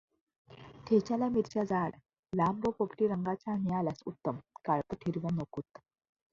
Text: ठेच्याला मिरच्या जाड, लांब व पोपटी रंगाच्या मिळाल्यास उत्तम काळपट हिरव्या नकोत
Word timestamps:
ठेच्याला 0.87 1.27
मिरच्या 1.29 1.63
जाड, 1.63 1.91
लांब 2.33 2.67
व 2.67 2.71
पोपटी 2.71 3.07
रंगाच्या 3.07 3.55
मिळाल्यास 3.57 4.01
उत्तम 4.05 4.37
काळपट 4.65 5.07
हिरव्या 5.07 5.35
नकोत 5.35 5.77